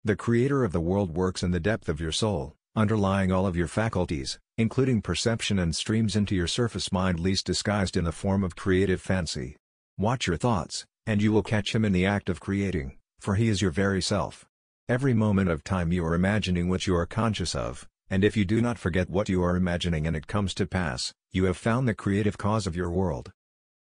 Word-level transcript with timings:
The 0.03 0.15
creator 0.15 0.63
of 0.63 0.71
the 0.71 0.81
world 0.81 1.15
works 1.15 1.43
in 1.43 1.51
the 1.51 1.59
depth 1.59 1.89
of 1.89 2.01
your 2.01 2.11
soul, 2.11 2.55
underlying 2.75 3.31
all 3.31 3.45
of 3.45 3.55
your 3.55 3.67
faculties, 3.67 4.39
including 4.57 5.03
perception 5.03 5.59
and 5.59 5.75
streams 5.75 6.15
into 6.15 6.33
your 6.33 6.47
surface 6.47 6.91
mind 6.91 7.19
least 7.19 7.45
disguised 7.45 7.95
in 7.95 8.03
the 8.03 8.11
form 8.11 8.43
of 8.43 8.55
creative 8.55 8.99
fancy. 8.99 9.55
Watch 9.99 10.25
your 10.25 10.37
thoughts, 10.37 10.87
and 11.05 11.21
you 11.21 11.31
will 11.31 11.43
catch 11.43 11.75
him 11.75 11.85
in 11.85 11.93
the 11.93 12.07
act 12.07 12.29
of 12.29 12.39
creating, 12.39 12.97
for 13.19 13.35
he 13.35 13.47
is 13.47 13.61
your 13.61 13.69
very 13.69 14.01
self. 14.01 14.47
Every 14.89 15.13
moment 15.13 15.49
of 15.49 15.65
time 15.65 15.91
you 15.91 16.05
are 16.05 16.15
imagining 16.15 16.69
what 16.69 16.87
you 16.87 16.95
are 16.95 17.05
conscious 17.05 17.53
of, 17.55 17.89
and 18.09 18.23
if 18.23 18.37
you 18.37 18.45
do 18.45 18.61
not 18.61 18.79
forget 18.79 19.09
what 19.09 19.27
you 19.27 19.43
are 19.43 19.57
imagining 19.57 20.07
and 20.07 20.15
it 20.15 20.27
comes 20.27 20.53
to 20.53 20.65
pass, 20.65 21.13
you 21.29 21.43
have 21.43 21.57
found 21.57 21.89
the 21.89 21.93
creative 21.93 22.37
cause 22.37 22.65
of 22.65 22.75
your 22.77 22.89
world. 22.89 23.33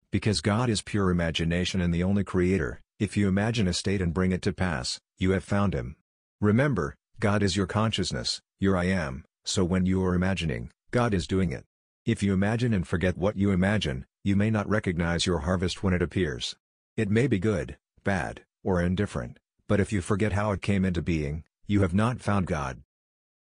Because 0.10 0.42
God 0.42 0.72
is 0.72 0.82
pure 0.82 1.12
imagination 1.12 1.82
and 1.82 1.94
the 1.94 2.02
only 2.02 2.24
creator, 2.24 2.82
if 2.98 3.16
you 3.16 3.28
imagine 3.28 3.68
a 3.68 3.74
state 3.74 4.02
and 4.02 4.12
bring 4.12 4.32
it 4.32 4.42
to 4.42 4.52
pass, 4.52 5.00
you 5.20 5.32
have 5.32 5.44
found 5.44 5.76
him. 5.76 5.98
Remember, 6.42 6.96
God 7.20 7.44
is 7.44 7.56
your 7.56 7.68
consciousness, 7.68 8.42
your 8.60 8.76
I 8.76 8.86
am, 8.86 9.24
so 9.46 9.64
when 9.64 9.86
you 9.86 10.04
are 10.04 10.16
imagining, 10.16 10.72
God 10.90 11.14
is 11.14 11.28
doing 11.28 11.52
it. 11.52 11.66
If 12.08 12.24
you 12.24 12.34
imagine 12.34 12.74
and 12.74 12.88
forget 12.88 13.20
what 13.20 13.38
you 13.38 13.52
imagine, 13.52 14.08
you 14.24 14.36
may 14.36 14.50
not 14.50 14.68
recognize 14.68 15.28
your 15.28 15.42
harvest 15.42 15.84
when 15.84 15.94
it 15.94 16.02
appears. 16.02 16.56
It 16.96 17.12
may 17.12 17.28
be 17.28 17.38
good, 17.38 17.78
bad, 18.04 18.42
or 18.64 18.82
indifferent, 18.82 19.38
but 19.68 19.80
if 19.80 19.92
you 19.92 20.02
forget 20.02 20.32
how 20.32 20.52
it 20.52 20.62
came 20.62 20.86
into 20.86 21.02
being, 21.02 21.44
you 21.66 21.82
have 21.82 21.94
not 21.94 22.22
found 22.22 22.48
God. 22.48 22.82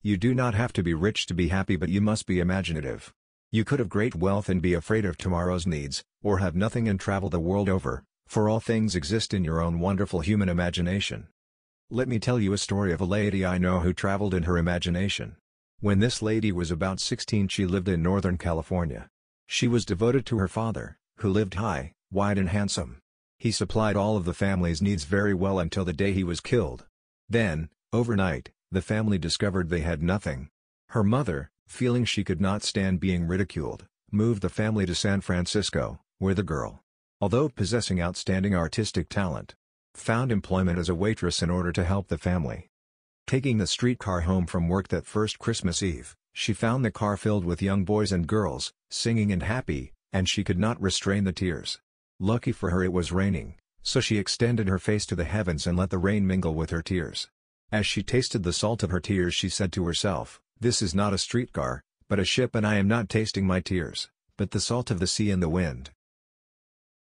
You 0.01 0.17
do 0.17 0.33
not 0.33 0.55
have 0.55 0.73
to 0.73 0.83
be 0.83 0.93
rich 0.93 1.25
to 1.27 1.33
be 1.33 1.47
happy 1.47 1.75
but 1.75 1.89
you 1.89 2.01
must 2.01 2.25
be 2.25 2.39
imaginative. 2.39 3.13
You 3.51 3.63
could 3.63 3.79
have 3.79 3.89
great 3.89 4.15
wealth 4.15 4.49
and 4.49 4.61
be 4.61 4.73
afraid 4.73 5.05
of 5.05 5.17
tomorrow's 5.17 5.65
needs, 5.65 6.03
or 6.21 6.39
have 6.39 6.55
nothing 6.55 6.89
and 6.89 6.99
travel 6.99 7.29
the 7.29 7.39
world 7.39 7.69
over, 7.69 8.03
for 8.27 8.49
all 8.49 8.59
things 8.59 8.95
exist 8.95 9.33
in 9.33 9.43
your 9.43 9.61
own 9.61 9.79
wonderful 9.79 10.19
human 10.19 10.49
imagination. 10.49 11.27
Let 11.89 12.07
me 12.07 12.19
tell 12.19 12.39
you 12.39 12.51
a 12.53 12.57
story 12.57 12.91
of 12.91 13.01
a 13.01 13.05
lady 13.05 13.45
I 13.45 13.57
know 13.59 13.79
who 13.79 13.93
traveled 13.93 14.33
in 14.33 14.43
her 14.43 14.57
imagination. 14.57 15.37
When 15.79 15.99
this 15.99 16.21
lady 16.21 16.51
was 16.51 16.71
about 16.71 16.99
16 16.99 17.47
she 17.49 17.65
lived 17.65 17.87
in 17.87 18.01
Northern 18.01 18.37
California. 18.37 19.07
She 19.45 19.67
was 19.67 19.85
devoted 19.85 20.25
to 20.25 20.39
her 20.39 20.47
father, 20.47 20.97
who 21.17 21.29
lived 21.29 21.53
high, 21.53 21.93
wide 22.11 22.39
and 22.39 22.49
handsome. 22.49 22.97
He 23.37 23.51
supplied 23.51 23.95
all 23.95 24.17
of 24.17 24.25
the 24.25 24.33
family's 24.33 24.81
needs 24.81 25.03
very 25.03 25.33
well 25.33 25.59
until 25.59 25.85
the 25.85 25.93
day 25.93 26.13
he 26.13 26.23
was 26.23 26.39
killed. 26.39 26.85
Then, 27.29 27.69
overnight, 27.91 28.51
the 28.71 28.81
family 28.81 29.17
discovered 29.17 29.69
they 29.69 29.81
had 29.81 30.01
nothing. 30.01 30.49
Her 30.89 31.03
mother, 31.03 31.51
feeling 31.67 32.05
she 32.05 32.23
could 32.23 32.41
not 32.41 32.63
stand 32.63 32.99
being 32.99 33.27
ridiculed, 33.27 33.85
moved 34.11 34.41
the 34.41 34.49
family 34.49 34.85
to 34.85 34.95
San 34.95 35.21
Francisco, 35.21 35.99
where 36.19 36.33
the 36.33 36.43
girl, 36.43 36.83
although 37.19 37.49
possessing 37.49 38.01
outstanding 38.01 38.55
artistic 38.55 39.09
talent, 39.09 39.55
found 39.93 40.31
employment 40.31 40.77
as 40.77 40.89
a 40.89 40.95
waitress 40.95 41.41
in 41.41 41.49
order 41.49 41.71
to 41.71 41.83
help 41.83 42.07
the 42.07 42.17
family. 42.17 42.67
Taking 43.27 43.57
the 43.57 43.67
streetcar 43.67 44.21
home 44.21 44.45
from 44.45 44.67
work 44.67 44.89
that 44.89 45.05
first 45.05 45.39
Christmas 45.39 45.81
Eve, 45.81 46.15
she 46.33 46.53
found 46.53 46.83
the 46.83 46.91
car 46.91 47.17
filled 47.17 47.45
with 47.45 47.61
young 47.61 47.85
boys 47.85 48.11
and 48.11 48.27
girls, 48.27 48.73
singing 48.89 49.31
and 49.31 49.43
happy, 49.43 49.93
and 50.13 50.29
she 50.29 50.43
could 50.43 50.59
not 50.59 50.81
restrain 50.81 51.23
the 51.23 51.31
tears. 51.33 51.79
Lucky 52.19 52.53
for 52.53 52.69
her 52.69 52.81
it 52.81 52.93
was 52.93 53.11
raining, 53.11 53.55
so 53.83 53.99
she 53.99 54.17
extended 54.17 54.69
her 54.69 54.79
face 54.79 55.05
to 55.05 55.15
the 55.15 55.25
heavens 55.25 55.67
and 55.67 55.77
let 55.77 55.89
the 55.89 55.97
rain 55.97 56.25
mingle 56.25 56.55
with 56.55 56.69
her 56.69 56.81
tears. 56.81 57.27
As 57.71 57.85
she 57.85 58.03
tasted 58.03 58.43
the 58.43 58.53
salt 58.53 58.83
of 58.83 58.89
her 58.89 59.01
tears 59.01 59.33
she 59.33 59.49
said 59.49 59.73
to 59.73 59.85
herself, 59.85 60.39
This 60.57 60.81
is 60.81 60.95
not 60.95 61.13
a 61.13 61.17
streetcar, 61.17 61.83
but 62.07 62.19
a 62.19 62.23
ship 62.23 62.55
and 62.55 62.65
I 62.65 62.75
am 62.75 62.87
not 62.87 63.09
tasting 63.09 63.45
my 63.45 63.59
tears, 63.59 64.09
but 64.37 64.51
the 64.51 64.61
salt 64.61 64.91
of 64.91 64.99
the 64.99 65.07
sea 65.07 65.29
and 65.29 65.43
the 65.43 65.49
wind. 65.49 65.91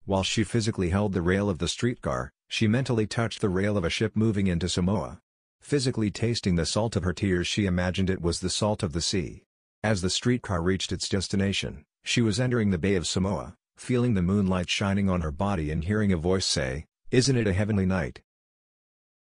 While 0.04 0.22
she 0.22 0.44
physically 0.44 0.90
held 0.90 1.14
the 1.14 1.22
rail 1.22 1.50
of 1.50 1.58
the 1.58 1.68
streetcar, 1.68 2.30
she 2.46 2.68
mentally 2.68 3.06
touched 3.08 3.40
the 3.40 3.48
rail 3.48 3.76
of 3.76 3.84
a 3.84 3.90
ship 3.90 4.14
moving 4.14 4.46
into 4.46 4.68
Samoa. 4.68 5.20
Physically 5.60 6.12
tasting 6.12 6.54
the 6.54 6.66
salt 6.66 6.94
of 6.94 7.02
her 7.02 7.12
tears 7.12 7.48
she 7.48 7.66
imagined 7.66 8.08
it 8.08 8.22
was 8.22 8.38
the 8.38 8.50
salt 8.50 8.84
of 8.84 8.92
the 8.92 9.00
sea. 9.00 9.42
As 9.82 10.00
the 10.00 10.10
streetcar 10.10 10.62
reached 10.62 10.92
its 10.92 11.08
destination, 11.08 11.84
she 12.04 12.20
was 12.20 12.38
entering 12.38 12.70
the 12.70 12.78
Bay 12.78 12.94
of 12.94 13.06
Samoa 13.06 13.56
feeling 13.76 14.14
the 14.14 14.22
moonlight 14.22 14.68
shining 14.68 15.08
on 15.08 15.20
her 15.20 15.30
body 15.30 15.70
and 15.70 15.84
hearing 15.84 16.12
a 16.12 16.16
voice 16.16 16.46
say, 16.46 16.86
Isn't 17.10 17.36
it 17.36 17.46
a 17.46 17.52
heavenly 17.52 17.86
night? 17.86 18.20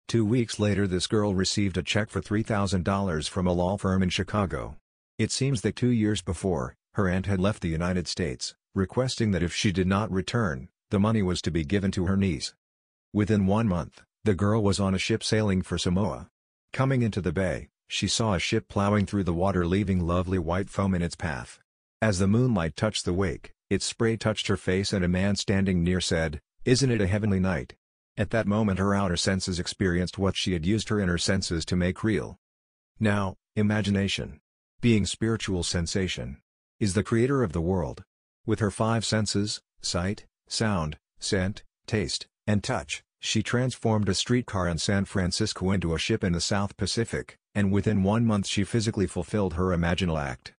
Two 0.08 0.24
weeks 0.24 0.58
later 0.58 0.86
this 0.86 1.06
girl 1.06 1.34
received 1.34 1.78
a 1.78 1.82
check 1.82 2.10
for 2.10 2.20
$3,000 2.20 3.28
from 3.28 3.46
a 3.46 3.52
law 3.52 3.76
firm 3.76 4.02
in 4.02 4.10
Chicago. 4.10 4.76
It 5.18 5.30
seems 5.30 5.60
that 5.62 5.76
two 5.76 5.90
years 5.90 6.22
before, 6.22 6.74
her 6.94 7.08
aunt 7.08 7.26
had 7.26 7.40
left 7.40 7.62
the 7.62 7.68
United 7.68 8.08
States, 8.08 8.54
requesting 8.74 9.30
that 9.30 9.42
if 9.42 9.54
she 9.54 9.72
did 9.72 9.86
not 9.86 10.12
return, 10.12 10.68
the 10.90 11.00
money 11.00 11.22
was 11.22 11.40
to 11.42 11.50
be 11.50 11.64
given 11.64 11.90
to 11.92 12.06
her 12.06 12.16
niece. 12.16 12.54
Within 13.12 13.46
one 13.46 13.68
month, 13.68 14.02
the 14.24 14.34
girl 14.34 14.62
was 14.62 14.78
on 14.78 14.94
a 14.94 14.98
ship 14.98 15.22
sailing 15.24 15.62
for 15.62 15.78
Samoa. 15.78 16.28
Coming 16.72 17.02
into 17.02 17.20
the 17.20 17.32
bay, 17.32 17.68
she 17.88 18.08
saw 18.08 18.34
a 18.34 18.38
ship 18.38 18.68
plowing 18.68 19.06
through 19.06 19.24
the 19.24 19.34
water 19.34 19.66
leaving 19.66 20.00
lovely 20.00 20.38
white 20.38 20.70
foam 20.70 20.94
in 20.94 21.02
its 21.02 21.16
path. 21.16 21.60
As 22.00 22.18
the 22.18 22.26
moonlight 22.26 22.74
touched 22.76 23.04
the 23.04 23.12
wake, 23.12 23.52
its 23.72 23.86
spray 23.86 24.16
touched 24.16 24.48
her 24.48 24.56
face 24.56 24.92
and 24.92 25.04
a 25.04 25.08
man 25.08 25.36
standing 25.36 25.82
near 25.82 26.00
said, 26.00 26.40
Isn't 26.64 26.90
it 26.90 27.00
a 27.00 27.06
heavenly 27.06 27.40
night? 27.40 27.74
At 28.16 28.30
that 28.30 28.46
moment 28.46 28.78
her 28.78 28.94
outer 28.94 29.16
senses 29.16 29.58
experienced 29.58 30.18
what 30.18 30.36
she 30.36 30.52
had 30.52 30.66
used 30.66 30.90
her 30.90 31.00
inner 31.00 31.18
senses 31.18 31.64
to 31.66 31.76
make 31.76 32.04
real. 32.04 32.38
Now, 33.00 33.36
imagination, 33.56 34.40
being 34.80 35.06
spiritual 35.06 35.62
sensation, 35.62 36.42
is 36.78 36.94
the 36.94 37.02
creator 37.02 37.42
of 37.42 37.52
the 37.52 37.60
world. 37.60 38.04
With 38.44 38.58
her 38.58 38.70
five 38.70 39.04
senses, 39.04 39.62
sight, 39.80 40.26
sound, 40.48 40.98
scent, 41.18 41.62
taste, 41.86 42.26
and 42.46 42.62
touch, 42.62 43.02
she 43.20 43.42
transformed 43.42 44.08
a 44.08 44.14
streetcar 44.14 44.68
in 44.68 44.78
San 44.78 45.04
Francisco 45.04 45.70
into 45.70 45.94
a 45.94 45.98
ship 45.98 46.22
in 46.22 46.32
the 46.32 46.40
South 46.40 46.76
Pacific, 46.76 47.38
and 47.54 47.72
within 47.72 48.02
one 48.02 48.26
month 48.26 48.46
she 48.46 48.64
physically 48.64 49.06
fulfilled 49.06 49.54
her 49.54 49.66
imaginal 49.66 50.20
act. 50.20 50.52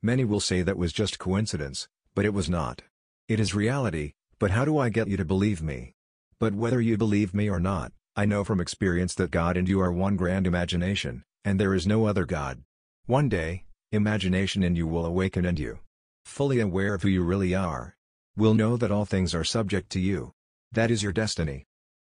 Many 0.00 0.24
will 0.24 0.40
say 0.40 0.62
that 0.62 0.78
was 0.78 0.92
just 0.92 1.18
coincidence, 1.18 1.88
but 2.16 2.24
it 2.24 2.34
was 2.34 2.50
not. 2.50 2.82
It 3.28 3.38
is 3.38 3.54
reality, 3.54 4.14
but 4.38 4.50
how 4.50 4.64
do 4.64 4.78
I 4.78 4.88
get 4.88 5.06
you 5.06 5.18
to 5.18 5.24
believe 5.24 5.62
me? 5.62 5.92
But 6.40 6.54
whether 6.54 6.80
you 6.80 6.96
believe 6.96 7.34
me 7.34 7.48
or 7.50 7.60
not, 7.60 7.92
I 8.16 8.24
know 8.24 8.42
from 8.42 8.58
experience 8.58 9.14
that 9.16 9.30
God 9.30 9.58
and 9.58 9.68
you 9.68 9.80
are 9.80 9.92
one 9.92 10.16
grand 10.16 10.46
imagination, 10.46 11.24
and 11.44 11.60
there 11.60 11.74
is 11.74 11.86
no 11.86 12.06
other 12.06 12.24
God. 12.24 12.62
One 13.04 13.28
day, 13.28 13.64
imagination 13.92 14.62
in 14.62 14.74
you 14.74 14.86
will 14.86 15.04
awaken 15.04 15.44
and 15.44 15.58
you, 15.58 15.80
fully 16.24 16.58
aware 16.58 16.94
of 16.94 17.02
who 17.02 17.08
you 17.08 17.22
really 17.22 17.54
are, 17.54 17.96
will 18.34 18.54
know 18.54 18.78
that 18.78 18.90
all 18.90 19.04
things 19.04 19.34
are 19.34 19.44
subject 19.44 19.90
to 19.90 20.00
you. 20.00 20.32
That 20.72 20.90
is 20.90 21.02
your 21.02 21.12
destiny. 21.12 21.66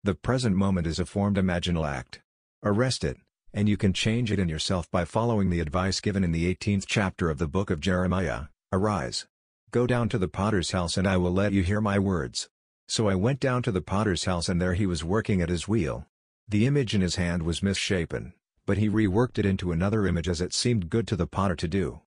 The 0.05 0.15
present 0.15 0.55
moment 0.55 0.87
is 0.87 1.01
a 1.01 1.07
formed 1.07 1.37
imaginal 1.37 1.87
act. 1.87 2.21
Arrest 2.63 3.03
it, 3.03 3.17
and 3.53 3.69
you 3.69 3.77
can 3.77 3.93
change 3.93 4.31
it 4.31 4.39
in 4.39 4.49
yourself 4.49 4.89
by 4.93 5.05
following 5.05 5.51
the 5.51 5.61
advice 5.61 6.01
given 6.01 6.23
in 6.23 6.31
the 6.31 6.55
18th 6.55 6.85
chapter 6.87 7.31
of 7.31 7.39
the 7.39 7.49
book 7.49 7.69
of 7.69 7.81
Jeremiah, 7.81 8.45
Arise. 8.73 9.27
Go 9.71 9.87
down 9.87 10.09
to 10.09 10.19
the 10.19 10.29
potter's 10.29 10.71
house 10.71 10.97
and 10.97 11.07
I 11.07 11.19
will 11.19 11.31
let 11.31 11.53
you 11.53 11.63
hear 11.63 11.83
my 11.83 11.99
words. 11.99 12.49
So 12.87 13.07
I 13.07 13.15
went 13.15 13.39
down 13.39 13.63
to 13.65 13.71
the 13.71 13.83
potter's 13.83 14.25
house 14.25 14.49
and 14.49 14.63
there 14.63 14.73
he 14.73 14.87
was 14.87 15.05
working 15.05 15.43
at 15.43 15.51
his 15.51 15.69
wheel. 15.69 16.07
The 16.49 16.65
image 16.65 16.95
in 16.95 17.03
his 17.03 17.17
hand 17.17 17.43
was 17.43 17.63
misshapen, 17.63 18.33
but 18.65 18.79
he 18.79 18.89
reworked 18.89 19.39
it 19.39 19.45
into 19.45 19.71
another 19.71 20.07
image 20.07 20.27
as 20.27 20.41
it 20.41 20.55
seemed 20.55 20.89
good 20.89 21.07
to 21.09 21.17
the 21.17 21.27
potter 21.27 21.55
to 21.57 21.69
do. 21.69 22.01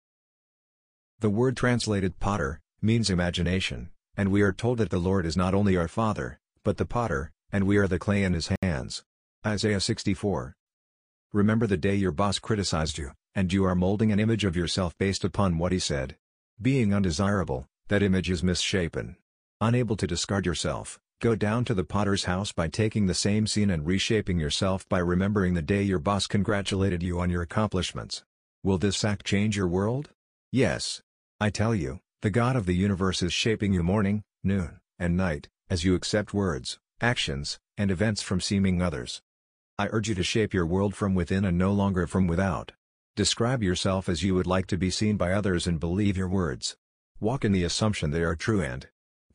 The 1.19 1.29
word 1.29 1.55
translated 1.55 2.19
potter, 2.19 2.59
means 2.81 3.11
imagination, 3.11 3.91
and 4.17 4.31
we 4.31 4.41
are 4.41 4.51
told 4.51 4.79
that 4.79 4.89
the 4.89 4.97
Lord 4.97 5.23
is 5.28 5.38
not 5.38 5.53
only 5.53 5.78
our 5.78 5.88
Father, 5.88 6.39
but 6.63 6.78
the 6.78 6.85
potter, 6.85 7.31
and 7.51 7.67
we 7.67 7.78
are 7.78 7.88
the 7.88 7.99
clay 7.99 8.23
in 8.23 8.33
his 8.33 8.49
hands. 8.63 9.03
Isaiah 9.45 9.79
64. 9.79 10.55
Remember 11.31 11.67
the 11.67 11.78
day 11.78 11.93
your 11.93 12.11
boss 12.11 12.40
criticized 12.40 12.97
you, 12.97 13.11
and 13.35 13.53
you 13.53 13.66
are 13.66 13.75
molding 13.75 14.11
an 14.11 14.19
image 14.19 14.46
of 14.46 14.55
yourself 14.55 14.97
based 14.97 15.23
upon 15.23 15.59
what 15.59 15.72
he 15.72 15.78
said. 15.78 16.17
Being 16.61 16.93
undesirable, 16.93 17.66
that 17.87 18.03
image 18.03 18.29
is 18.29 18.43
misshapen. 18.43 19.16
Unable 19.61 19.96
to 19.96 20.05
discard 20.05 20.46
yourself, 20.46 20.99
go 21.19 21.34
down 21.34 21.66
to 21.66 21.73
the 21.73 21.84
potter's 21.84 22.25
house 22.25 22.52
by 22.52 22.67
taking 22.67 23.08
the 23.08 23.16
same 23.16 23.47
scene 23.47 23.72
and 23.72 23.84
reshaping 23.84 24.40
yourself 24.40 24.87
by 24.87 24.99
remembering 24.99 25.55
the 25.55 25.63
day 25.63 25.81
your 25.81 25.97
boss 25.97 26.28
congratulated 26.28 27.02
you 27.02 27.19
on 27.19 27.31
your 27.31 27.41
accomplishments. 27.41 28.23
Will 28.63 28.78
this 28.78 29.03
act 29.03 29.25
change 29.25 29.58
your 29.58 29.67
world? 29.67 30.11
Yes. 30.52 31.02
I 31.40 31.49
tell 31.49 31.73
you, 31.73 31.99
the 32.22 32.29
God 32.29 32.55
of 32.55 32.67
the 32.67 32.75
universe 32.75 33.23
is 33.23 33.34
shaping 33.34 33.73
you 33.73 33.81
morning, 33.81 34.22
noon, 34.43 34.81
and 34.99 35.17
night, 35.17 35.49
as 35.67 35.84
you 35.84 35.96
accept 35.96 36.31
words, 36.31 36.78
actions, 37.02 37.57
and 37.75 37.90
events 37.90 38.22
from 38.22 38.40
seeming 38.40 38.84
others. 38.84 39.23
I 39.79 39.87
urge 39.87 40.09
you 40.09 40.14
to 40.14 40.22
shape 40.22 40.53
your 40.53 40.67
world 40.67 40.93
from 40.93 41.16
within 41.16 41.43
and 41.43 41.57
no 41.57 41.73
longer 41.73 42.05
from 42.05 42.28
without. 42.28 42.73
Describe 43.17 43.61
yourself 43.61 44.08
as 44.08 44.23
you 44.23 44.34
would 44.35 44.47
like 44.47 44.67
to 44.67 44.78
be 44.78 44.90
seen 44.90 45.17
by 45.17 45.34
others 45.34 45.67
and 45.67 45.81
believe 45.81 46.16
your 46.16 46.29
words. 46.29 46.78
Walk 47.19 47.43
in 47.43 47.52
the 47.52 47.66
assumption 47.66 48.11
they 48.11 48.23
are 48.23 48.37
true 48.37 48.61
and 48.61 48.87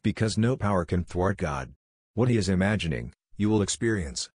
because 0.02 0.38
no 0.38 0.56
power 0.56 0.84
can 0.84 1.02
thwart 1.02 1.36
God. 1.36 1.74
What 2.14 2.28
he 2.28 2.36
is 2.36 2.48
imagining, 2.48 3.12
you 3.36 3.50
will 3.50 3.60
experience. 3.60 4.30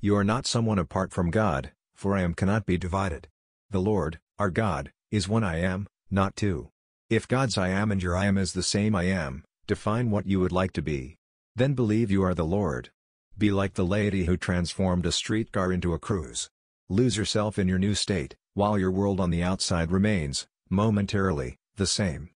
You 0.00 0.16
are 0.16 0.24
not 0.24 0.44
someone 0.44 0.78
apart 0.78 1.12
from 1.12 1.30
God, 1.30 1.70
for 1.94 2.16
I 2.16 2.22
am 2.22 2.34
cannot 2.34 2.66
be 2.66 2.76
divided. 2.76 3.28
The 3.70 3.78
Lord, 3.78 4.18
our 4.38 4.50
God, 4.50 4.92
is 5.12 5.28
one 5.28 5.44
I 5.44 5.60
am, 5.60 5.86
not 6.10 6.34
two. 6.34 6.68
If 7.08 7.28
God's 7.28 7.56
I 7.56 7.68
am 7.68 7.90
and 7.90 8.02
your 8.02 8.16
I 8.16 8.26
am 8.26 8.36
is 8.36 8.52
the 8.52 8.62
same 8.62 8.94
I 8.94 9.04
am, 9.04 9.44
define 9.66 10.10
what 10.10 10.26
you 10.26 10.40
would 10.40 10.52
like 10.52 10.72
to 10.72 10.82
be. 10.82 11.16
Then 11.56 11.74
believe 11.74 12.10
you 12.10 12.22
are 12.22 12.34
the 12.34 12.44
Lord. 12.44 12.90
Be 13.38 13.50
like 13.50 13.74
the 13.74 13.86
lady 13.86 14.24
who 14.24 14.36
transformed 14.36 15.06
a 15.06 15.12
streetcar 15.12 15.72
into 15.72 15.94
a 15.94 15.98
cruise. 15.98 16.50
Lose 16.88 17.16
yourself 17.16 17.58
in 17.58 17.68
your 17.68 17.78
new 17.78 17.94
state, 17.94 18.34
while 18.54 18.78
your 18.78 18.90
world 18.90 19.20
on 19.20 19.30
the 19.30 19.42
outside 19.42 19.90
remains, 19.90 20.46
momentarily, 20.70 21.58
the 21.76 21.86
same. 21.86 22.30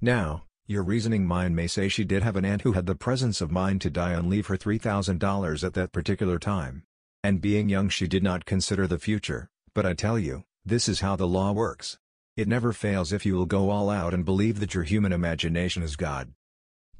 Now, 0.00 0.44
your 0.66 0.82
reasoning 0.82 1.26
mind 1.26 1.54
may 1.54 1.66
say 1.66 1.88
she 1.88 2.04
did 2.04 2.22
have 2.22 2.36
an 2.36 2.44
aunt 2.44 2.62
who 2.62 2.72
had 2.72 2.86
the 2.86 2.94
presence 2.94 3.40
of 3.40 3.50
mind 3.50 3.82
to 3.82 3.90
die 3.90 4.12
and 4.12 4.28
leave 4.28 4.46
her 4.46 4.56
$3,000 4.56 5.64
at 5.64 5.74
that 5.74 5.92
particular 5.92 6.38
time. 6.38 6.84
And 7.22 7.42
being 7.42 7.68
young 7.68 7.90
she 7.90 8.06
did 8.06 8.22
not 8.22 8.46
consider 8.46 8.86
the 8.86 8.98
future, 8.98 9.50
but 9.74 9.84
I 9.84 9.92
tell 9.92 10.18
you, 10.18 10.44
this 10.64 10.88
is 10.88 11.00
how 11.00 11.16
the 11.16 11.26
law 11.26 11.52
works. 11.52 11.98
It 12.36 12.48
never 12.48 12.72
fails 12.72 13.12
if 13.12 13.26
you 13.26 13.34
will 13.34 13.44
go 13.44 13.68
all 13.68 13.90
out 13.90 14.14
and 14.14 14.24
believe 14.24 14.60
that 14.60 14.72
your 14.72 14.84
human 14.84 15.12
imagination 15.12 15.82
is 15.82 15.96
God. 15.96 16.32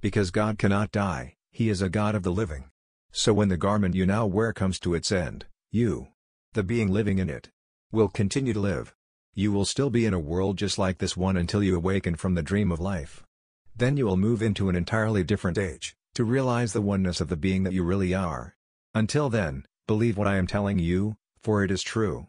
Because 0.03 0.31
God 0.31 0.59
cannot 0.59 0.93
die, 0.93 1.37
He 1.51 1.71
is 1.71 1.81
a 1.81 1.89
God 1.89 2.15
of 2.15 2.23
the 2.23 2.33
living. 2.33 2.71
So 3.13 3.33
when 3.33 3.49
the 3.49 3.57
garment 3.57 3.95
you 3.95 4.05
now 4.05 4.27
wear 4.27 4.53
comes 4.53 4.79
to 4.81 4.95
its 4.95 5.11
end, 5.11 5.47
you, 5.71 6.09
the 6.53 6.63
being 6.63 6.91
living 6.91 7.19
in 7.19 7.31
it, 7.31 7.49
will 7.93 8.09
continue 8.09 8.53
to 8.53 8.61
live. 8.61 8.95
You 9.35 9.53
will 9.53 9.65
still 9.65 9.91
be 9.91 10.07
in 10.07 10.15
a 10.15 10.19
world 10.19 10.59
just 10.59 10.79
like 10.79 10.99
this 10.99 11.17
one 11.17 11.37
until 11.37 11.63
you 11.63 11.77
awaken 11.77 12.15
from 12.15 12.35
the 12.35 12.43
dream 12.43 12.71
of 12.71 12.79
life. 12.79 13.25
Then 13.75 13.97
you 13.97 14.07
will 14.07 14.17
move 14.17 14.43
into 14.43 14.69
an 14.69 14.77
entirely 14.77 15.25
different 15.25 15.59
age, 15.59 15.97
to 16.15 16.25
realize 16.25 16.73
the 16.73 16.81
oneness 16.81 17.21
of 17.21 17.29
the 17.29 17.37
being 17.37 17.65
that 17.65 17.73
you 17.73 17.83
really 17.83 18.15
are. 18.15 18.55
Until 18.95 19.29
then, 19.29 19.65
believe 19.87 20.17
what 20.17 20.29
I 20.29 20.37
am 20.37 20.47
telling 20.47 20.79
you, 20.79 21.17
for 21.41 21.65
it 21.65 21.71
is 21.71 21.83
true. 21.83 22.29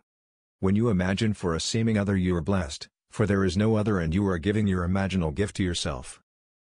When 0.59 0.75
you 0.75 0.89
imagine 0.89 1.33
for 1.33 1.53
a 1.53 1.59
seeming 1.59 1.97
other 1.97 2.15
you 2.15 2.35
are 2.35 2.41
blessed, 2.41 2.87
for 3.09 3.27
there 3.27 3.43
is 3.43 3.57
no 3.57 3.75
other 3.75 3.99
and 3.99 4.15
you 4.15 4.25
are 4.27 4.37
giving 4.37 4.67
your 4.67 4.87
imaginal 4.87 5.33
gift 5.33 5.57
to 5.57 5.63
yourself. 5.63 6.21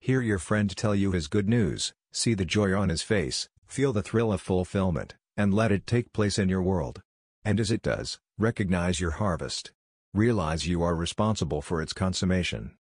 Hear 0.01 0.21
your 0.21 0.39
friend 0.39 0.75
tell 0.75 0.95
you 0.95 1.13
his 1.13 1.29
good 1.29 1.49
news, 1.49 1.93
see 2.11 2.35
the 2.35 2.45
joy 2.45 2.75
on 2.75 2.89
his 2.89 3.03
face, 3.03 3.49
feel 3.67 3.93
the 3.93 4.03
thrill 4.03 4.33
of 4.33 4.41
fulfillment, 4.41 5.15
and 5.37 5.55
let 5.55 5.71
it 5.71 5.87
take 5.87 6.13
place 6.13 6.39
in 6.39 6.49
your 6.49 6.63
world. 6.63 7.03
And 7.45 7.59
as 7.59 7.71
it 7.71 7.83
does, 7.83 8.21
recognize 8.39 9.01
your 9.01 9.13
harvest. 9.13 9.73
Realize 10.15 10.67
you 10.67 10.83
are 10.83 10.95
responsible 10.95 11.63
for 11.63 11.83
its 11.83 11.93
consummation. 11.93 12.77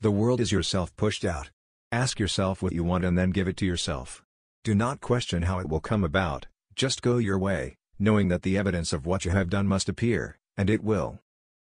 The 0.00 0.10
world 0.10 0.40
is 0.40 0.52
yourself 0.52 0.94
pushed 0.96 1.24
out. 1.24 1.50
Ask 1.90 2.20
yourself 2.20 2.62
what 2.62 2.72
you 2.72 2.84
want 2.84 3.04
and 3.04 3.16
then 3.16 3.30
give 3.30 3.48
it 3.48 3.56
to 3.58 3.66
yourself. 3.66 4.22
Do 4.62 4.74
not 4.74 5.00
question 5.00 5.42
how 5.42 5.58
it 5.58 5.68
will 5.68 5.80
come 5.80 6.04
about, 6.04 6.46
just 6.74 7.02
go 7.02 7.16
your 7.16 7.38
way, 7.38 7.76
knowing 7.98 8.28
that 8.28 8.42
the 8.42 8.58
evidence 8.58 8.92
of 8.92 9.06
what 9.06 9.24
you 9.24 9.30
have 9.30 9.48
done 9.48 9.66
must 9.66 9.88
appear, 9.88 10.38
and 10.56 10.68
it 10.68 10.84
will. 10.84 11.20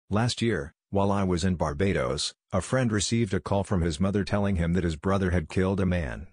Last 0.09 0.41
year, 0.41 0.73
while 0.89 1.11
I 1.11 1.23
was 1.23 1.43
in 1.43 1.55
Barbados, 1.55 2.33
a 2.51 2.61
friend 2.61 2.91
received 2.91 3.33
a 3.33 3.39
call 3.39 3.63
from 3.63 3.81
his 3.81 3.99
mother 3.99 4.23
telling 4.23 4.55
him 4.55 4.73
that 4.73 4.83
his 4.83 4.95
brother 4.95 5.31
had 5.31 5.49
killed 5.49 5.79
a 5.79 5.85
man. 5.85 6.27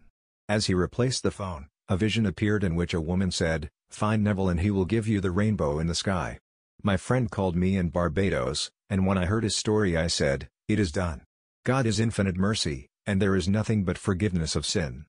As 0.49 0.67
he 0.67 0.75
replaced 0.75 1.23
the 1.23 1.31
phone, 1.31 1.69
a 1.89 1.97
vision 1.97 2.27
appeared 2.27 2.65
in 2.65 2.77
which 2.77 2.95
a 2.95 3.01
woman 3.01 3.31
said, 3.31 3.71
Find 3.93 4.25
Neville 4.25 4.49
and 4.49 4.61
he 4.61 4.71
will 4.71 4.87
give 4.87 5.07
you 5.07 5.21
the 5.21 5.31
rainbow 5.31 5.79
in 5.79 5.87
the 5.87 5.95
sky. 5.95 6.39
My 6.83 6.97
friend 6.97 7.31
called 7.31 7.55
me 7.55 7.77
in 7.77 7.91
Barbados, 7.91 8.71
and 8.89 9.07
when 9.07 9.19
I 9.19 9.27
heard 9.27 9.45
his 9.45 9.55
story 9.55 9.97
I 9.97 10.07
said, 10.07 10.49
It 10.67 10.81
is 10.81 10.91
done. 10.91 11.23
God 11.65 11.87
is 11.87 12.01
infinite 12.01 12.37
mercy, 12.37 12.89
and 13.07 13.21
there 13.21 13.37
is 13.37 13.49
nothing 13.49 13.85
but 13.85 13.99
forgiveness 13.99 14.57
of 14.57 14.67
sin. 14.67 15.05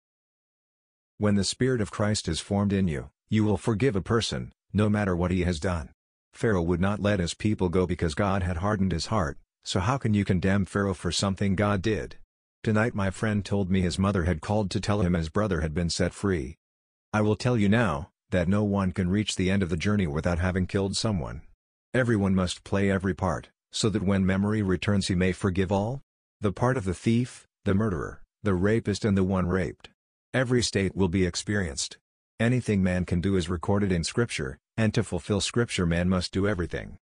When 1.17 1.35
the 1.35 1.43
Spirit 1.43 1.79
of 1.79 1.91
Christ 1.91 2.27
is 2.27 2.41
formed 2.41 2.73
in 2.73 2.87
you, 2.87 3.09
you 3.29 3.43
will 3.43 3.57
forgive 3.57 3.95
a 3.95 4.01
person, 4.01 4.51
no 4.73 4.89
matter 4.89 5.15
what 5.15 5.31
he 5.31 5.43
has 5.43 5.59
done. 5.59 5.91
Pharaoh 6.33 6.61
would 6.61 6.81
not 6.81 6.99
let 6.99 7.19
his 7.19 7.33
people 7.33 7.69
go 7.69 7.87
because 7.87 8.13
God 8.13 8.43
had 8.43 8.57
hardened 8.57 8.91
his 8.91 9.07
heart, 9.07 9.37
so 9.63 9.79
how 9.79 9.97
can 9.97 10.13
you 10.13 10.25
condemn 10.25 10.65
Pharaoh 10.65 10.93
for 10.93 11.11
something 11.11 11.55
God 11.55 11.81
did? 11.81 12.17
Tonight 12.63 12.95
my 12.95 13.09
friend 13.09 13.45
told 13.45 13.71
me 13.71 13.81
his 13.81 13.97
mother 13.97 14.25
had 14.25 14.41
called 14.41 14.69
to 14.71 14.79
tell 14.79 15.01
him 15.01 15.13
his 15.13 15.29
brother 15.29 15.61
had 15.61 15.73
been 15.73 15.89
set 15.89 16.13
free. 16.13 16.57
I 17.13 17.21
will 17.21 17.35
tell 17.35 17.57
you 17.57 17.69
now, 17.69 18.09
that 18.33 18.47
no 18.47 18.63
one 18.63 18.91
can 18.91 19.09
reach 19.09 19.35
the 19.35 19.49
end 19.49 19.63
of 19.63 19.69
the 19.69 19.77
journey 19.77 20.07
without 20.07 20.39
having 20.39 20.65
killed 20.65 20.97
someone. 20.97 21.41
Everyone 21.93 22.33
must 22.33 22.63
play 22.63 22.89
every 22.89 23.13
part, 23.13 23.49
so 23.71 23.89
that 23.89 24.01
when 24.01 24.25
memory 24.25 24.61
returns 24.61 25.07
he 25.07 25.15
may 25.15 25.31
forgive 25.31 25.71
all. 25.71 26.01
The 26.41 26.51
part 26.51 26.75
of 26.75 26.83
the 26.83 26.95
thief, 26.95 27.47
the 27.63 27.75
murderer, 27.75 28.23
the 28.41 28.55
rapist 28.55 29.05
and 29.05 29.15
the 29.15 29.23
one 29.23 29.45
raped. 29.45 29.89
Every 30.33 30.63
state 30.63 30.95
will 30.95 31.07
be 31.07 31.25
experienced. 31.25 31.97
Anything 32.39 32.81
man 32.81 33.05
can 33.05 33.21
do 33.21 33.35
is 33.35 33.49
recorded 33.49 33.91
in 33.91 34.03
Scripture, 34.03 34.57
and 34.75 34.93
to 34.95 35.03
fulfill 35.03 35.39
Scripture 35.39 35.85
man 35.85 36.09
must 36.09 36.33
do 36.33 36.47
everything. 36.47 36.97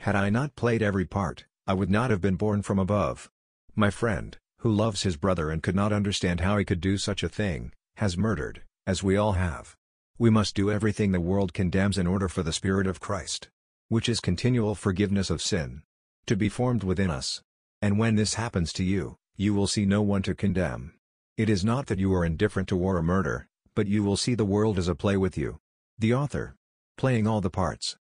Had 0.00 0.14
I 0.14 0.28
not 0.28 0.56
played 0.56 0.82
every 0.82 1.06
part, 1.06 1.46
I 1.66 1.72
would 1.72 1.90
not 1.90 2.10
have 2.10 2.20
been 2.20 2.36
born 2.36 2.60
from 2.60 2.78
above. 2.78 3.30
My 3.74 3.90
friend, 3.90 4.36
who 4.58 4.70
loves 4.70 5.04
his 5.04 5.16
brother 5.16 5.50
and 5.50 5.62
could 5.62 5.74
not 5.74 5.92
understand 5.92 6.40
how 6.40 6.58
he 6.58 6.66
could 6.66 6.82
do 6.82 6.98
such 6.98 7.22
a 7.22 7.30
thing, 7.30 7.72
has 7.96 8.18
murdered, 8.18 8.62
as 8.86 9.02
we 9.02 9.16
all 9.16 9.32
have. 9.32 9.74
We 10.18 10.30
must 10.30 10.54
do 10.54 10.70
everything 10.70 11.12
the 11.12 11.20
world 11.20 11.52
condemns 11.52 11.98
in 11.98 12.06
order 12.06 12.26
for 12.26 12.42
the 12.42 12.52
Spirit 12.52 12.86
of 12.86 13.00
Christ, 13.00 13.50
which 13.88 14.08
is 14.08 14.18
continual 14.18 14.74
forgiveness 14.74 15.28
of 15.28 15.42
sin, 15.42 15.82
to 16.26 16.34
be 16.36 16.48
formed 16.48 16.82
within 16.82 17.10
us. 17.10 17.42
And 17.82 17.98
when 17.98 18.14
this 18.16 18.34
happens 18.34 18.72
to 18.74 18.84
you, 18.84 19.18
you 19.36 19.52
will 19.52 19.66
see 19.66 19.84
no 19.84 20.00
one 20.00 20.22
to 20.22 20.34
condemn. 20.34 20.94
It 21.36 21.50
is 21.50 21.66
not 21.66 21.88
that 21.88 21.98
you 21.98 22.14
are 22.14 22.24
indifferent 22.24 22.66
to 22.68 22.76
war 22.76 22.96
or 22.96 23.02
murder, 23.02 23.46
but 23.74 23.88
you 23.88 24.02
will 24.02 24.16
see 24.16 24.34
the 24.34 24.46
world 24.46 24.78
as 24.78 24.88
a 24.88 24.94
play 24.94 25.18
with 25.18 25.36
you. 25.36 25.58
The 25.98 26.14
author, 26.14 26.56
playing 26.96 27.26
all 27.26 27.42
the 27.42 27.50
parts. 27.50 27.98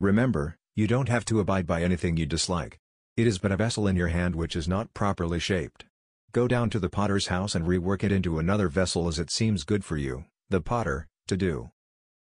Remember, 0.00 0.56
you 0.74 0.86
don't 0.86 1.10
have 1.10 1.26
to 1.26 1.40
abide 1.40 1.66
by 1.66 1.82
anything 1.82 2.16
you 2.16 2.24
dislike. 2.24 2.78
It 3.18 3.26
is 3.26 3.38
but 3.38 3.52
a 3.52 3.58
vessel 3.58 3.86
in 3.86 3.96
your 3.96 4.08
hand 4.08 4.34
which 4.34 4.56
is 4.56 4.66
not 4.66 4.94
properly 4.94 5.38
shaped. 5.38 5.84
Go 6.32 6.48
down 6.48 6.70
to 6.70 6.78
the 6.78 6.88
potter's 6.88 7.26
house 7.26 7.54
and 7.54 7.66
rework 7.66 8.02
it 8.02 8.12
into 8.12 8.38
another 8.38 8.68
vessel 8.68 9.08
as 9.08 9.18
it 9.18 9.30
seems 9.30 9.64
good 9.64 9.84
for 9.84 9.98
you, 9.98 10.24
the 10.48 10.62
potter, 10.62 11.06
to 11.30 11.36
do. 11.36 11.70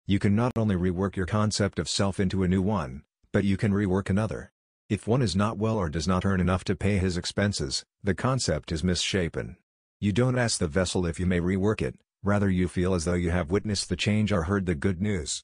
You 0.06 0.20
can 0.20 0.36
not 0.36 0.52
only 0.56 0.76
rework 0.76 1.16
your 1.16 1.26
concept 1.26 1.80
of 1.80 1.88
self 1.88 2.20
into 2.20 2.44
a 2.44 2.48
new 2.48 2.62
one, 2.62 3.04
but 3.32 3.44
you 3.44 3.56
can 3.56 3.72
rework 3.72 4.10
another. 4.10 4.52
If 4.90 5.08
one 5.08 5.22
is 5.22 5.36
not 5.36 5.58
well 5.58 5.78
or 5.78 5.90
does 5.90 6.08
not 6.08 6.26
earn 6.26 6.40
enough 6.40 6.64
to 6.66 6.76
pay 6.76 6.98
his 6.98 7.18
expenses, 7.18 7.84
the 8.04 8.14
concept 8.14 8.72
is 8.72 8.84
misshapen. 8.84 9.58
You 10.00 10.12
don't 10.12 10.38
ask 10.38 10.60
the 10.60 10.68
vessel 10.68 11.06
if 11.06 11.20
you 11.20 11.26
may 11.26 11.40
rework 11.40 11.82
it, 11.82 11.96
rather 12.24 12.50
you 12.50 12.68
feel 12.68 12.94
as 12.94 13.06
though 13.06 13.14
you 13.14 13.32
have 13.32 13.52
witnessed 13.52 13.90
the 13.90 13.96
change 13.96 14.32
or 14.32 14.44
heard 14.44 14.66
the 14.66 14.76
good 14.76 15.02
news. 15.02 15.44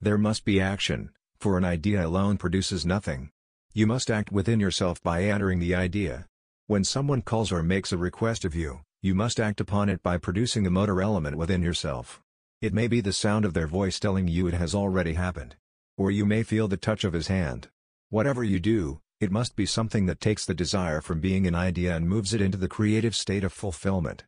There 0.00 0.18
must 0.18 0.44
be 0.44 0.60
action, 0.60 1.10
for 1.38 1.56
an 1.56 1.64
idea 1.64 2.06
alone 2.06 2.38
produces 2.38 2.84
nothing. 2.84 3.30
You 3.72 3.86
must 3.86 4.10
act 4.10 4.32
within 4.32 4.60
yourself 4.60 5.02
by 5.02 5.24
entering 5.24 5.58
the 5.58 5.74
idea. 5.74 6.26
When 6.66 6.84
someone 6.84 7.22
calls 7.22 7.52
or 7.52 7.62
makes 7.62 7.92
a 7.92 7.96
request 7.96 8.44
of 8.44 8.54
you, 8.54 8.80
you 9.02 9.14
must 9.14 9.38
act 9.38 9.60
upon 9.60 9.88
it 9.88 10.02
by 10.02 10.18
producing 10.18 10.66
a 10.66 10.70
motor 10.70 11.00
element 11.00 11.36
within 11.36 11.62
yourself. 11.62 12.20
It 12.62 12.72
may 12.72 12.88
be 12.88 13.02
the 13.02 13.12
sound 13.12 13.44
of 13.44 13.52
their 13.52 13.66
voice 13.66 14.00
telling 14.00 14.28
you 14.28 14.46
it 14.46 14.54
has 14.54 14.74
already 14.74 15.12
happened. 15.12 15.56
Or 15.98 16.10
you 16.10 16.24
may 16.24 16.42
feel 16.42 16.68
the 16.68 16.78
touch 16.78 17.04
of 17.04 17.12
his 17.12 17.26
hand. 17.26 17.68
Whatever 18.08 18.42
you 18.42 18.58
do, 18.58 19.00
it 19.20 19.30
must 19.30 19.56
be 19.56 19.66
something 19.66 20.06
that 20.06 20.20
takes 20.22 20.46
the 20.46 20.54
desire 20.54 21.02
from 21.02 21.20
being 21.20 21.46
an 21.46 21.54
idea 21.54 21.94
and 21.94 22.08
moves 22.08 22.32
it 22.32 22.40
into 22.40 22.56
the 22.56 22.68
creative 22.68 23.14
state 23.14 23.44
of 23.44 23.52
fulfillment. 23.52 24.24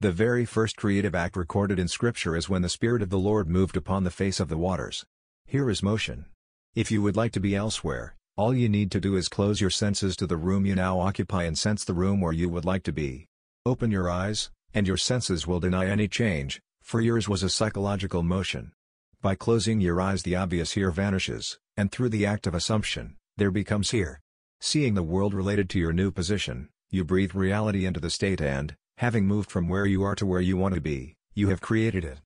The 0.00 0.12
very 0.12 0.44
first 0.44 0.76
creative 0.76 1.14
act 1.14 1.34
recorded 1.34 1.78
in 1.78 1.88
Scripture 1.88 2.36
is 2.36 2.48
when 2.48 2.60
the 2.60 2.68
Spirit 2.68 3.00
of 3.00 3.08
the 3.08 3.18
Lord 3.18 3.48
moved 3.48 3.76
upon 3.76 4.04
the 4.04 4.10
face 4.10 4.38
of 4.38 4.48
the 4.48 4.58
waters. 4.58 5.06
Here 5.46 5.70
is 5.70 5.82
motion. 5.82 6.26
If 6.74 6.90
you 6.90 7.00
would 7.00 7.16
like 7.16 7.32
to 7.32 7.40
be 7.40 7.56
elsewhere, 7.56 8.16
all 8.36 8.54
you 8.54 8.68
need 8.68 8.90
to 8.92 9.00
do 9.00 9.16
is 9.16 9.28
close 9.28 9.62
your 9.62 9.70
senses 9.70 10.14
to 10.16 10.26
the 10.26 10.36
room 10.36 10.66
you 10.66 10.74
now 10.74 11.00
occupy 11.00 11.44
and 11.44 11.56
sense 11.56 11.84
the 11.84 11.94
room 11.94 12.20
where 12.20 12.32
you 12.32 12.50
would 12.50 12.66
like 12.66 12.82
to 12.82 12.92
be. 12.92 13.28
Open 13.64 13.90
your 13.90 14.10
eyes, 14.10 14.50
and 14.74 14.86
your 14.86 14.96
senses 14.96 15.46
will 15.46 15.60
deny 15.60 15.86
any 15.86 16.08
change, 16.08 16.60
for 16.82 17.00
yours 17.00 17.28
was 17.28 17.42
a 17.42 17.48
psychological 17.48 18.22
motion. 18.22 18.72
By 19.20 19.34
closing 19.34 19.80
your 19.80 20.00
eyes 20.00 20.22
the 20.22 20.36
obvious 20.36 20.72
here 20.72 20.90
vanishes, 20.90 21.58
and 21.76 21.90
through 21.90 22.10
the 22.10 22.26
act 22.26 22.46
of 22.46 22.54
assumption, 22.54 23.16
there 23.36 23.50
becomes 23.50 23.90
here. 23.90 24.20
Seeing 24.60 24.94
the 24.94 25.02
world 25.02 25.32
related 25.32 25.70
to 25.70 25.78
your 25.78 25.92
new 25.92 26.10
position, 26.10 26.68
you 26.90 27.04
breathe 27.04 27.34
reality 27.34 27.86
into 27.86 28.00
the 28.00 28.10
state 28.10 28.40
and, 28.40 28.76
Having 28.98 29.26
moved 29.26 29.50
from 29.50 29.68
where 29.68 29.84
you 29.84 30.04
are 30.04 30.14
to 30.14 30.24
where 30.24 30.40
you 30.40 30.56
want 30.56 30.76
to 30.76 30.80
be, 30.80 31.16
you 31.34 31.48
have 31.48 31.60
created 31.60 32.04
it. 32.04 32.20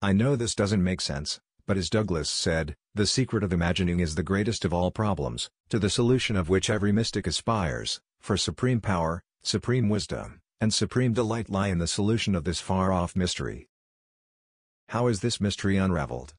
I 0.00 0.12
know 0.12 0.36
this 0.36 0.54
doesn't 0.54 0.84
make 0.84 1.00
sense, 1.00 1.40
but 1.66 1.76
as 1.76 1.90
Douglas 1.90 2.30
said, 2.30 2.76
the 2.94 3.06
secret 3.06 3.42
of 3.42 3.52
imagining 3.52 3.98
is 3.98 4.14
the 4.14 4.22
greatest 4.22 4.64
of 4.64 4.72
all 4.72 4.92
problems, 4.92 5.50
to 5.70 5.80
the 5.80 5.90
solution 5.90 6.36
of 6.36 6.48
which 6.48 6.70
every 6.70 6.92
mystic 6.92 7.26
aspires, 7.26 8.00
for 8.20 8.36
supreme 8.36 8.80
power, 8.80 9.24
supreme 9.42 9.88
wisdom, 9.88 10.40
and 10.60 10.72
supreme 10.72 11.12
delight 11.12 11.50
lie 11.50 11.68
in 11.68 11.78
the 11.78 11.88
solution 11.88 12.36
of 12.36 12.44
this 12.44 12.60
far-off 12.60 13.16
mystery. 13.16 13.66
How 14.92 15.06
is 15.06 15.20
this 15.20 15.40
mystery 15.40 15.78
unraveled? 15.78 16.34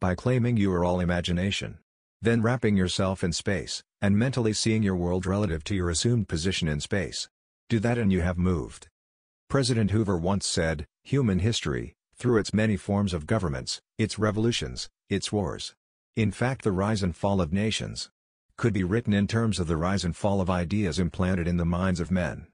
By 0.00 0.14
claiming 0.14 0.56
you 0.56 0.72
are 0.72 0.82
all 0.82 0.98
imagination. 0.98 1.76
Then 2.22 2.40
wrapping 2.40 2.74
yourself 2.74 3.22
in 3.22 3.34
space, 3.34 3.82
and 4.00 4.16
mentally 4.16 4.54
seeing 4.54 4.82
your 4.82 4.96
world 4.96 5.26
relative 5.26 5.62
to 5.64 5.74
your 5.74 5.90
assumed 5.90 6.26
position 6.26 6.68
in 6.68 6.80
space. 6.80 7.28
Do 7.68 7.78
that 7.80 7.98
and 7.98 8.10
you 8.10 8.22
have 8.22 8.38
moved. 8.38 8.88
President 9.50 9.90
Hoover 9.90 10.16
once 10.16 10.46
said, 10.46 10.86
human 11.04 11.40
history, 11.40 11.92
through 12.16 12.38
its 12.38 12.54
many 12.54 12.78
forms 12.78 13.12
of 13.12 13.26
governments, 13.26 13.82
its 13.98 14.18
revolutions, 14.18 14.88
its 15.10 15.30
wars, 15.30 15.74
In 16.16 16.30
fact 16.30 16.64
the 16.64 16.72
rise 16.72 17.02
and 17.02 17.14
fall 17.14 17.42
of 17.42 17.52
nations 17.52 18.08
could 18.56 18.72
be 18.72 18.84
written 18.84 19.12
in 19.12 19.26
terms 19.26 19.60
of 19.60 19.66
the 19.66 19.76
rise 19.76 20.02
and 20.02 20.16
fall 20.16 20.40
of 20.40 20.48
ideas 20.48 20.98
implanted 20.98 21.46
in 21.46 21.58
the 21.58 21.66
minds 21.66 22.00
of 22.00 22.10
men. 22.10 22.46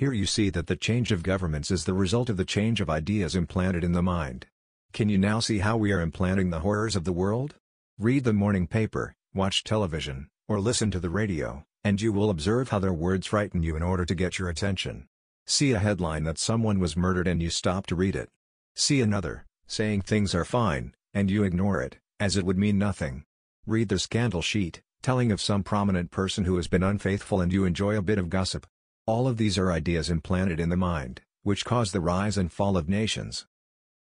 Here 0.00 0.14
you 0.14 0.24
see 0.24 0.48
that 0.48 0.66
the 0.66 0.76
change 0.76 1.12
of 1.12 1.22
governments 1.22 1.70
is 1.70 1.84
the 1.84 1.92
result 1.92 2.30
of 2.30 2.38
the 2.38 2.44
change 2.46 2.80
of 2.80 2.88
ideas 2.88 3.36
implanted 3.36 3.84
in 3.84 3.92
the 3.92 4.02
mind. 4.02 4.46
Can 4.94 5.10
you 5.10 5.18
now 5.18 5.40
see 5.40 5.58
how 5.58 5.76
we 5.76 5.92
are 5.92 6.00
implanting 6.00 6.48
the 6.48 6.60
horrors 6.60 6.96
of 6.96 7.04
the 7.04 7.12
world? 7.12 7.56
Read 7.98 8.24
the 8.24 8.32
morning 8.32 8.66
paper, 8.66 9.14
watch 9.34 9.62
television, 9.62 10.30
or 10.48 10.58
listen 10.58 10.90
to 10.92 11.00
the 11.00 11.10
radio, 11.10 11.66
and 11.84 12.00
you 12.00 12.14
will 12.14 12.30
observe 12.30 12.70
how 12.70 12.78
their 12.78 12.94
words 12.94 13.26
frighten 13.26 13.62
you 13.62 13.76
in 13.76 13.82
order 13.82 14.06
to 14.06 14.14
get 14.14 14.38
your 14.38 14.48
attention. 14.48 15.06
See 15.46 15.72
a 15.72 15.78
headline 15.78 16.24
that 16.24 16.38
someone 16.38 16.80
was 16.80 16.96
murdered 16.96 17.28
and 17.28 17.42
you 17.42 17.50
stop 17.50 17.86
to 17.88 17.94
read 17.94 18.16
it. 18.16 18.30
See 18.74 19.02
another, 19.02 19.44
saying 19.66 20.00
things 20.00 20.34
are 20.34 20.46
fine, 20.46 20.94
and 21.12 21.30
you 21.30 21.42
ignore 21.42 21.82
it, 21.82 21.98
as 22.18 22.38
it 22.38 22.46
would 22.46 22.56
mean 22.56 22.78
nothing. 22.78 23.24
Read 23.66 23.90
the 23.90 23.98
scandal 23.98 24.40
sheet, 24.40 24.80
telling 25.02 25.30
of 25.30 25.42
some 25.42 25.62
prominent 25.62 26.10
person 26.10 26.46
who 26.46 26.56
has 26.56 26.68
been 26.68 26.82
unfaithful 26.82 27.42
and 27.42 27.52
you 27.52 27.66
enjoy 27.66 27.98
a 27.98 28.00
bit 28.00 28.18
of 28.18 28.30
gossip. 28.30 28.66
All 29.06 29.26
of 29.26 29.36
these 29.36 29.58
are 29.58 29.72
ideas 29.72 30.10
implanted 30.10 30.60
in 30.60 30.68
the 30.68 30.76
mind, 30.76 31.22
which 31.42 31.64
cause 31.64 31.92
the 31.92 32.00
rise 32.00 32.36
and 32.36 32.52
fall 32.52 32.76
of 32.76 32.88
nations. 32.88 33.46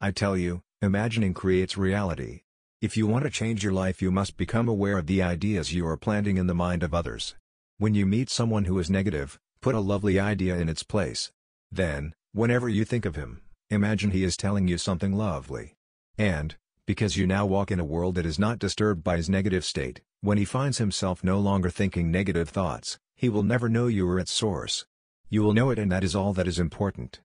I 0.02 0.12
tell 0.12 0.36
you, 0.38 0.64
imagining 0.82 1.34
creates 1.34 1.78
reality. 1.78 2.42
If 2.82 2.98
you 2.98 3.08
want 3.08 3.24
to 3.24 3.30
change 3.30 3.64
your 3.64 3.74
life 3.74 4.02
you 4.02 4.12
must 4.12 4.38
become 4.38 4.68
aware 4.68 4.98
of 4.98 5.08
the 5.08 5.22
ideas 5.22 5.74
you 5.74 5.88
are 5.88 5.98
planting 5.98 6.38
in 6.38 6.48
the 6.48 6.54
mind 6.54 6.84
of 6.84 6.94
others. 6.94 7.36
When 7.78 7.94
you 7.94 8.06
meet 8.06 8.30
someone 8.30 8.66
who 8.66 8.80
is 8.80 8.90
negative, 8.90 9.40
put 9.62 9.75
a 9.75 9.80
lovely 9.80 10.20
idea 10.20 10.56
in 10.58 10.70
its 10.70 10.84
place. 10.84 11.32
Then, 11.72 12.14
whenever 12.32 12.70
you 12.70 12.86
think 12.86 13.06
of 13.06 13.16
him, 13.16 13.42
imagine 13.70 14.12
he 14.12 14.24
is 14.24 14.38
telling 14.38 14.68
you 14.68 14.78
something 14.78 15.14
lovely. 15.14 15.75
And, 16.18 16.56
because 16.86 17.18
you 17.18 17.25
now 17.25 17.46
walk 17.46 17.72
in 17.72 17.80
a 17.80 17.86
world 17.86 18.16
that 18.16 18.25
is 18.25 18.38
not 18.38 18.60
disturbed 18.60 19.04
by 19.04 19.18
his 19.18 19.30
negative 19.30 19.66
state, 19.66 20.02
when 20.22 20.38
he 20.38 20.46
finds 20.46 20.78
himself 20.78 21.24
no 21.24 21.40
longer 21.40 21.70
thinking 21.70 22.12
negative 22.12 22.50
thoughts, 22.50 23.00
he 23.16 23.30
will 23.30 23.44
never 23.44 23.70
know 23.70 23.88
you 23.88 24.08
are 24.10 24.20
its 24.20 24.32
source. 24.32 24.86
You 25.30 25.42
will 25.42 25.54
know 25.54 25.70
it 25.70 25.80
and 25.80 25.92
that 25.92 26.04
is 26.04 26.16
all 26.16 26.34
that 26.34 26.48
is 26.48 26.60
important. 26.60 27.22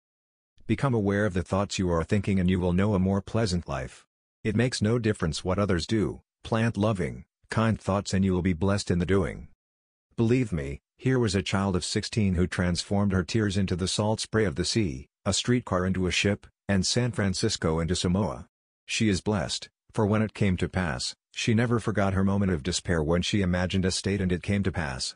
Become 0.66 0.94
aware 0.94 1.26
of 1.26 1.34
the 1.34 1.42
thoughts 1.42 1.78
you 1.78 1.90
are 1.90 2.04
thinking 2.04 2.38
and 2.38 2.48
you 2.48 2.60
will 2.60 2.72
know 2.72 2.94
a 2.94 2.98
more 2.98 3.20
pleasant 3.20 3.68
life. 3.68 4.06
It 4.44 4.56
makes 4.56 4.80
no 4.80 4.98
difference 4.98 5.44
what 5.44 5.58
others 5.58 5.86
do, 5.86 6.22
plant 6.44 6.76
loving, 6.76 7.24
kind 7.50 7.78
thoughts 7.78 8.14
and 8.14 8.24
you 8.24 8.32
will 8.32 8.42
be 8.42 8.52
blessed 8.52 8.90
in 8.90 8.98
the 8.98 9.06
doing. 9.06 9.48
Believe 10.16 10.52
me, 10.52 10.80
here 10.96 11.18
was 11.18 11.34
a 11.34 11.42
child 11.42 11.74
of 11.76 11.84
16 11.84 12.34
who 12.34 12.46
transformed 12.46 13.12
her 13.12 13.24
tears 13.24 13.56
into 13.56 13.74
the 13.74 13.88
salt 13.88 14.20
spray 14.20 14.44
of 14.44 14.54
the 14.54 14.64
sea, 14.64 15.08
a 15.24 15.32
streetcar 15.32 15.84
into 15.84 16.06
a 16.06 16.10
ship, 16.10 16.46
and 16.68 16.86
San 16.86 17.10
Francisco 17.10 17.80
into 17.80 17.96
Samoa. 17.96 18.46
She 18.86 19.08
is 19.08 19.20
blessed, 19.20 19.68
for 19.92 20.06
when 20.06 20.22
it 20.22 20.34
came 20.34 20.56
to 20.58 20.68
pass, 20.68 21.14
she 21.32 21.54
never 21.54 21.80
forgot 21.80 22.12
her 22.12 22.24
moment 22.24 22.52
of 22.52 22.62
despair 22.62 23.02
when 23.02 23.22
she 23.22 23.40
imagined 23.40 23.84
a 23.84 23.90
state 23.90 24.20
and 24.20 24.30
it 24.30 24.42
came 24.42 24.62
to 24.62 24.72
pass. 24.72 25.14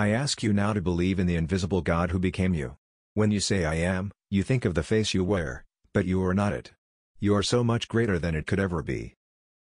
I 0.00 0.12
ask 0.12 0.42
you 0.42 0.54
now 0.54 0.72
to 0.72 0.80
believe 0.80 1.18
in 1.18 1.26
the 1.26 1.36
invisible 1.36 1.82
God 1.82 2.10
who 2.10 2.18
became 2.18 2.54
you. 2.54 2.78
When 3.12 3.30
you 3.30 3.38
say 3.38 3.66
I 3.66 3.74
am, 3.74 4.12
you 4.30 4.42
think 4.42 4.64
of 4.64 4.74
the 4.74 4.82
face 4.82 5.12
you 5.12 5.22
wear, 5.22 5.66
but 5.92 6.06
you 6.06 6.24
are 6.24 6.32
not 6.32 6.54
it. 6.54 6.72
You 7.18 7.36
are 7.36 7.42
so 7.42 7.62
much 7.62 7.86
greater 7.86 8.18
than 8.18 8.34
it 8.34 8.46
could 8.46 8.58
ever 8.58 8.82
be. 8.82 9.16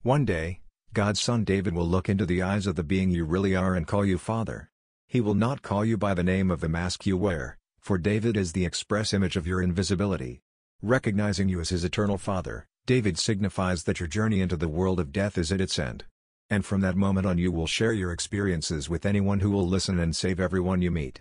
One 0.03 0.27
day, 0.27 0.61
God's 0.93 1.19
son 1.19 1.45
David 1.45 1.73
will 1.73 1.89
look 1.89 2.11
into 2.11 2.27
the 2.27 2.43
eyes 2.43 2.67
of 2.67 2.77
the 2.77 2.83
being 2.83 3.11
you 3.11 3.25
really 3.25 3.57
are 3.57 3.75
and 3.75 3.87
call 3.87 4.05
you 4.05 4.19
Father. 4.19 4.69
He 5.07 5.23
will 5.23 5.33
not 5.33 5.63
call 5.63 5.83
you 5.83 5.97
by 5.97 6.13
the 6.13 6.23
name 6.23 6.51
of 6.51 6.61
the 6.61 6.69
mask 6.69 7.07
you 7.07 7.17
wear, 7.17 7.57
for 7.81 7.97
David 7.97 8.37
is 8.37 8.53
the 8.53 8.67
express 8.67 9.15
image 9.15 9.39
of 9.39 9.47
your 9.47 9.63
invisibility. 9.63 10.43
Recognizing 10.83 11.49
you 11.49 11.59
as 11.59 11.71
his 11.71 11.85
eternal 11.85 12.19
Father, 12.19 12.67
David 12.85 13.19
signifies 13.19 13.85
that 13.85 13.99
your 13.99 14.11
journey 14.11 14.43
into 14.43 14.59
the 14.59 14.69
world 14.69 15.01
of 15.01 15.11
death 15.11 15.39
is 15.39 15.51
at 15.51 15.63
its 15.63 15.79
end. 15.79 16.05
And 16.51 16.65
from 16.65 16.81
that 16.81 16.97
moment 16.97 17.27
on 17.27 17.39
you 17.39 17.53
will 17.53 17.67
share 17.67 17.93
your 17.93 18.13
experiences 18.13 18.89
with 18.89 19.05
anyone 19.05 19.41
who 19.41 19.51
will 19.51 19.67
listen 19.69 19.99
and 19.99 20.17
save 20.17 20.41
everyone 20.41 20.81
you 20.81 20.91
meet. 20.91 21.21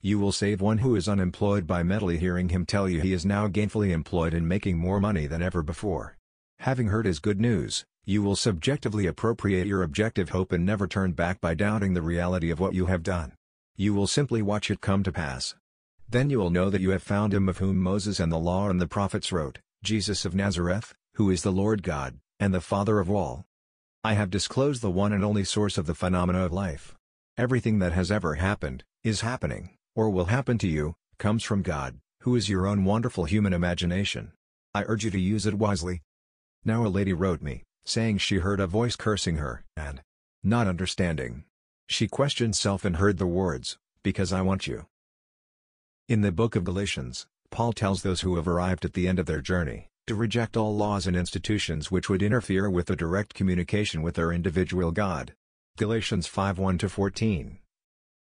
You 0.00 0.18
will 0.18 0.32
save 0.32 0.60
one 0.60 0.78
who 0.78 0.96
is 0.96 1.08
unemployed 1.08 1.66
by 1.66 1.82
mentally 1.82 2.18
hearing 2.18 2.50
him 2.50 2.66
tell 2.66 2.88
you 2.88 3.00
he 3.00 3.12
is 3.12 3.24
now 3.24 3.48
gainfully 3.48 3.90
employed 3.90 4.34
and 4.34 4.48
making 4.48 4.78
more 4.78 5.00
money 5.00 5.26
than 5.26 5.42
ever 5.42 5.62
before. 5.62 6.16
Having 6.58 6.88
heard 6.88 7.06
his 7.06 7.18
good 7.18 7.40
news, 7.40 7.84
you 8.04 8.22
will 8.22 8.36
subjectively 8.36 9.06
appropriate 9.06 9.66
your 9.66 9.82
objective 9.82 10.28
hope 10.28 10.52
and 10.52 10.64
never 10.64 10.86
turn 10.86 11.12
back 11.12 11.40
by 11.40 11.54
doubting 11.54 11.94
the 11.94 12.02
reality 12.02 12.50
of 12.50 12.60
what 12.60 12.74
you 12.74 12.86
have 12.86 13.02
done. 13.02 13.32
You 13.76 13.94
will 13.94 14.06
simply 14.06 14.42
watch 14.42 14.70
it 14.70 14.80
come 14.80 15.02
to 15.02 15.12
pass. 15.12 15.54
Then 16.08 16.28
you 16.28 16.38
will 16.38 16.50
know 16.50 16.68
that 16.70 16.82
you 16.82 16.90
have 16.90 17.02
found 17.02 17.32
him 17.32 17.48
of 17.48 17.58
whom 17.58 17.78
Moses 17.78 18.20
and 18.20 18.30
the 18.30 18.38
law 18.38 18.68
and 18.68 18.80
the 18.80 18.86
prophets 18.86 19.32
wrote, 19.32 19.58
Jesus 19.82 20.24
of 20.24 20.34
Nazareth, 20.34 20.94
who 21.14 21.30
is 21.30 21.42
the 21.42 21.50
Lord 21.50 21.82
God, 21.82 22.18
and 22.38 22.52
the 22.52 22.60
Father 22.60 22.98
of 22.98 23.10
all. 23.10 23.46
I 24.06 24.12
have 24.12 24.28
disclosed 24.28 24.82
the 24.82 24.90
one 24.90 25.14
and 25.14 25.24
only 25.24 25.44
source 25.44 25.78
of 25.78 25.86
the 25.86 25.94
phenomena 25.94 26.44
of 26.44 26.52
life. 26.52 26.94
Everything 27.38 27.78
that 27.78 27.92
has 27.92 28.10
ever 28.10 28.34
happened, 28.34 28.84
is 29.02 29.22
happening, 29.22 29.78
or 29.96 30.10
will 30.10 30.26
happen 30.26 30.58
to 30.58 30.68
you, 30.68 30.94
comes 31.18 31.42
from 31.42 31.62
God, 31.62 32.00
who 32.20 32.36
is 32.36 32.50
your 32.50 32.66
own 32.66 32.84
wonderful 32.84 33.24
human 33.24 33.54
imagination. 33.54 34.32
I 34.74 34.82
urge 34.82 35.06
you 35.06 35.10
to 35.10 35.18
use 35.18 35.46
it 35.46 35.54
wisely. 35.54 36.02
Now 36.66 36.84
a 36.84 36.88
lady 36.88 37.14
wrote 37.14 37.40
me, 37.40 37.62
saying 37.86 38.18
she 38.18 38.36
heard 38.36 38.60
a 38.60 38.66
voice 38.66 38.94
cursing 38.94 39.36
her, 39.36 39.64
and 39.74 40.02
not 40.42 40.66
understanding. 40.66 41.44
She 41.88 42.06
questioned 42.06 42.56
self 42.56 42.84
and 42.84 42.96
heard 42.96 43.16
the 43.16 43.26
words, 43.26 43.78
because 44.02 44.34
I 44.34 44.42
want 44.42 44.66
you. 44.66 44.84
In 46.10 46.20
the 46.20 46.30
book 46.30 46.56
of 46.56 46.64
Galatians, 46.64 47.26
Paul 47.50 47.72
tells 47.72 48.02
those 48.02 48.20
who 48.20 48.36
have 48.36 48.48
arrived 48.48 48.84
at 48.84 48.92
the 48.92 49.08
end 49.08 49.18
of 49.18 49.24
their 49.24 49.40
journey, 49.40 49.88
to 50.06 50.14
reject 50.14 50.56
all 50.56 50.76
laws 50.76 51.06
and 51.06 51.16
institutions 51.16 51.90
which 51.90 52.10
would 52.10 52.22
interfere 52.22 52.68
with 52.68 52.86
the 52.86 52.96
direct 52.96 53.32
communication 53.32 54.02
with 54.02 54.16
their 54.16 54.32
individual 54.32 54.90
God. 54.90 55.34
Galatians 55.78 56.28
5:1-14. 56.28 57.58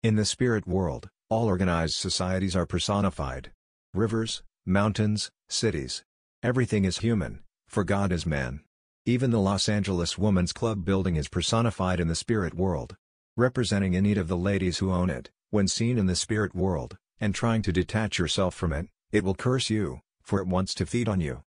In 0.03 0.15
the 0.15 0.25
spirit 0.25 0.67
world, 0.67 1.09
all 1.29 1.47
organized 1.47 1.97
societies 1.97 2.55
are 2.55 2.67
personified. 2.67 3.51
Rivers, 3.93 4.45
mountains, 4.65 5.31
cities. 5.49 6.05
Everything 6.43 6.85
is 6.85 6.99
human, 6.99 7.43
for 7.67 7.83
God 7.83 8.13
is 8.13 8.25
man. 8.25 8.61
Even 9.05 9.31
the 9.31 9.41
Los 9.41 9.69
Angeles 9.69 10.17
Women's 10.17 10.53
Club 10.53 10.85
building 10.85 11.17
is 11.17 11.29
personified 11.29 11.99
in 11.99 12.07
the 12.07 12.15
spirit 12.15 12.55
world. 12.55 12.97
Representing 13.37 13.97
a 13.97 14.03
need 14.03 14.19
of 14.19 14.29
the 14.29 14.37
ladies 14.37 14.79
who 14.79 14.93
own 14.93 15.11
it, 15.11 15.31
when 15.51 15.67
seen 15.67 15.99
in 15.99 16.07
the 16.07 16.15
spirit 16.15 16.55
world, 16.55 16.97
and 17.21 17.35
trying 17.35 17.63
to 17.63 17.73
detach 17.73 18.19
yourself 18.19 18.55
from 18.55 18.73
it, 18.73 18.89
it 19.11 19.25
will 19.25 19.35
curse 19.35 19.69
you, 19.69 20.01
for 20.23 20.41
it 20.41 20.47
wants 20.47 20.75
to 20.75 20.87
feed 20.87 21.09
on 21.09 21.21
you. 21.21 21.43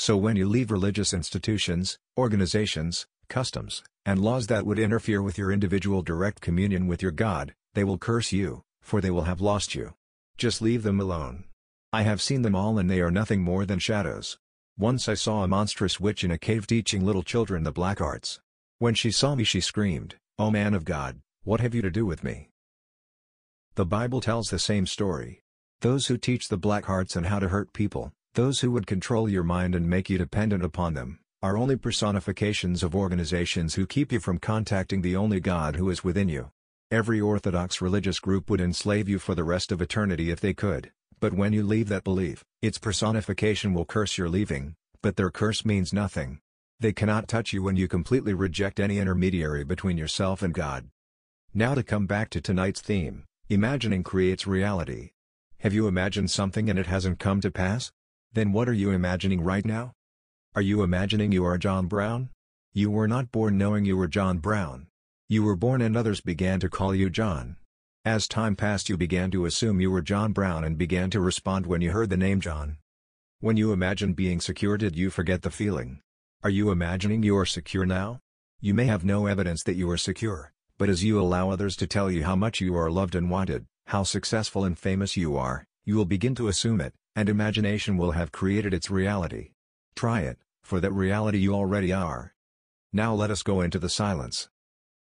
So 0.00 0.16
when 0.16 0.36
you 0.36 0.48
leave 0.48 0.70
religious 0.70 1.12
institutions, 1.12 1.98
organizations, 2.16 3.08
customs, 3.28 3.82
and 4.06 4.20
laws 4.20 4.46
that 4.46 4.64
would 4.64 4.78
interfere 4.78 5.20
with 5.20 5.36
your 5.36 5.50
individual 5.50 6.02
direct 6.02 6.40
communion 6.40 6.86
with 6.86 7.02
your 7.02 7.10
God, 7.10 7.52
they 7.74 7.82
will 7.82 7.98
curse 7.98 8.30
you, 8.30 8.62
for 8.80 9.00
they 9.00 9.10
will 9.10 9.24
have 9.24 9.40
lost 9.40 9.74
you. 9.74 9.94
Just 10.36 10.62
leave 10.62 10.84
them 10.84 11.00
alone. 11.00 11.46
I 11.92 12.02
have 12.02 12.22
seen 12.22 12.42
them 12.42 12.54
all 12.54 12.78
and 12.78 12.88
they 12.88 13.00
are 13.00 13.10
nothing 13.10 13.42
more 13.42 13.66
than 13.66 13.80
shadows. 13.80 14.38
Once 14.78 15.08
I 15.08 15.14
saw 15.14 15.42
a 15.42 15.48
monstrous 15.48 15.98
witch 15.98 16.22
in 16.22 16.30
a 16.30 16.38
cave 16.38 16.68
teaching 16.68 17.04
little 17.04 17.24
children 17.24 17.64
the 17.64 17.72
black 17.72 18.00
arts. 18.00 18.38
When 18.78 18.94
she 18.94 19.10
saw 19.10 19.34
me 19.34 19.42
she 19.42 19.60
screamed, 19.60 20.14
O 20.38 20.48
man 20.52 20.74
of 20.74 20.84
God, 20.84 21.18
what 21.42 21.58
have 21.58 21.74
you 21.74 21.82
to 21.82 21.90
do 21.90 22.06
with 22.06 22.22
me? 22.22 22.50
The 23.74 23.84
Bible 23.84 24.20
tells 24.20 24.50
the 24.50 24.60
same 24.60 24.86
story. 24.86 25.40
Those 25.80 26.06
who 26.06 26.16
teach 26.16 26.46
the 26.46 26.56
black 26.56 26.88
arts 26.88 27.16
and 27.16 27.26
how 27.26 27.40
to 27.40 27.48
hurt 27.48 27.72
people, 27.72 28.12
those 28.34 28.60
who 28.60 28.70
would 28.70 28.86
control 28.86 29.28
your 29.28 29.42
mind 29.42 29.74
and 29.74 29.88
make 29.88 30.08
you 30.08 30.18
dependent 30.18 30.64
upon 30.64 30.94
them, 30.94 31.18
are 31.42 31.56
only 31.56 31.76
personifications 31.76 32.82
of 32.82 32.94
organizations 32.94 33.74
who 33.74 33.86
keep 33.86 34.12
you 34.12 34.20
from 34.20 34.38
contacting 34.38 35.02
the 35.02 35.16
only 35.16 35.40
God 35.40 35.76
who 35.76 35.90
is 35.90 36.02
within 36.02 36.28
you. 36.28 36.50
Every 36.90 37.20
orthodox 37.20 37.80
religious 37.80 38.18
group 38.18 38.48
would 38.48 38.60
enslave 38.60 39.08
you 39.08 39.18
for 39.18 39.34
the 39.34 39.44
rest 39.44 39.70
of 39.70 39.82
eternity 39.82 40.30
if 40.30 40.40
they 40.40 40.54
could, 40.54 40.90
but 41.20 41.32
when 41.32 41.52
you 41.52 41.62
leave 41.62 41.88
that 41.88 42.04
belief, 42.04 42.44
its 42.62 42.78
personification 42.78 43.74
will 43.74 43.84
curse 43.84 44.16
your 44.16 44.28
leaving, 44.28 44.74
but 45.02 45.16
their 45.16 45.30
curse 45.30 45.64
means 45.64 45.92
nothing. 45.92 46.38
They 46.80 46.92
cannot 46.92 47.28
touch 47.28 47.52
you 47.52 47.62
when 47.62 47.76
you 47.76 47.88
completely 47.88 48.34
reject 48.34 48.80
any 48.80 48.98
intermediary 48.98 49.64
between 49.64 49.98
yourself 49.98 50.42
and 50.42 50.54
God. 50.54 50.88
Now 51.52 51.74
to 51.74 51.82
come 51.82 52.06
back 52.06 52.30
to 52.30 52.40
tonight's 52.40 52.80
theme, 52.80 53.24
imagining 53.48 54.02
creates 54.02 54.46
reality. 54.46 55.10
Have 55.58 55.74
you 55.74 55.88
imagined 55.88 56.30
something 56.30 56.70
and 56.70 56.78
it 56.78 56.86
hasn't 56.86 57.18
come 57.18 57.40
to 57.40 57.50
pass? 57.50 57.90
Then 58.32 58.52
what 58.52 58.68
are 58.68 58.74
you 58.74 58.90
imagining 58.90 59.40
right 59.40 59.64
now? 59.64 59.92
Are 60.54 60.62
you 60.62 60.82
imagining 60.82 61.32
you 61.32 61.44
are 61.44 61.58
John 61.58 61.86
Brown? 61.86 62.28
You 62.72 62.90
were 62.90 63.08
not 63.08 63.32
born 63.32 63.56
knowing 63.56 63.84
you 63.84 63.96
were 63.96 64.08
John 64.08 64.38
Brown. 64.38 64.86
You 65.28 65.42
were 65.42 65.56
born 65.56 65.80
and 65.80 65.96
others 65.96 66.20
began 66.20 66.60
to 66.60 66.68
call 66.68 66.94
you 66.94 67.10
John. 67.10 67.56
As 68.04 68.28
time 68.28 68.56
passed 68.56 68.88
you 68.88 68.96
began 68.96 69.30
to 69.30 69.46
assume 69.46 69.80
you 69.80 69.90
were 69.90 70.02
John 70.02 70.32
Brown 70.32 70.64
and 70.64 70.78
began 70.78 71.10
to 71.10 71.20
respond 71.20 71.66
when 71.66 71.80
you 71.80 71.90
heard 71.92 72.10
the 72.10 72.16
name 72.16 72.40
John. 72.40 72.78
When 73.40 73.56
you 73.56 73.72
imagined 73.72 74.16
being 74.16 74.40
secure 74.40 74.76
did 74.76 74.96
you 74.96 75.10
forget 75.10 75.42
the 75.42 75.50
feeling? 75.50 76.00
Are 76.42 76.50
you 76.50 76.70
imagining 76.70 77.22
you 77.22 77.36
are 77.36 77.46
secure 77.46 77.86
now? 77.86 78.20
You 78.60 78.74
may 78.74 78.86
have 78.86 79.04
no 79.04 79.26
evidence 79.26 79.62
that 79.64 79.76
you 79.76 79.88
are 79.90 79.96
secure, 79.96 80.52
but 80.76 80.88
as 80.88 81.04
you 81.04 81.20
allow 81.20 81.50
others 81.50 81.76
to 81.76 81.86
tell 81.86 82.10
you 82.10 82.24
how 82.24 82.36
much 82.36 82.60
you 82.60 82.76
are 82.76 82.90
loved 82.90 83.14
and 83.14 83.30
wanted, 83.30 83.66
how 83.86 84.02
successful 84.02 84.64
and 84.64 84.78
famous 84.78 85.16
you 85.16 85.36
are, 85.36 85.64
you 85.84 85.96
will 85.96 86.04
begin 86.04 86.34
to 86.34 86.48
assume 86.48 86.80
it, 86.80 86.94
and 87.18 87.28
imagination 87.28 87.96
will 87.96 88.12
have 88.12 88.30
created 88.30 88.72
its 88.72 88.92
reality. 88.92 89.50
Try 89.96 90.20
it, 90.20 90.38
for 90.62 90.78
that 90.78 90.92
reality 90.92 91.38
you 91.38 91.52
already 91.52 91.92
are. 91.92 92.32
Now 92.92 93.12
let 93.12 93.32
us 93.32 93.42
go 93.42 93.60
into 93.60 93.80
the 93.80 93.88
silence. 93.88 94.48